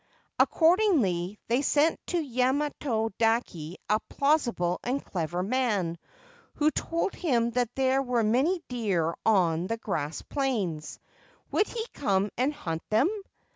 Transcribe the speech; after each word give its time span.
Accordingly, 0.39 1.37
they 1.47 1.61
sent 1.61 1.99
to 2.07 2.19
Yamato 2.19 3.09
dake 3.19 3.79
a 3.87 3.99
plausible 4.09 4.79
and 4.83 5.05
clever 5.05 5.43
man, 5.43 5.99
who 6.55 6.71
told 6.71 7.13
him 7.13 7.51
that 7.51 7.69
there 7.75 8.01
were 8.01 8.23
many 8.23 8.63
deer 8.67 9.13
on 9.27 9.67
the 9.67 9.77
grass 9.77 10.23
plains. 10.23 10.99
Would 11.51 11.67
he 11.67 11.85
come 11.93 12.31
and 12.35 12.51
hunt 12.51 12.81
them 12.89 13.09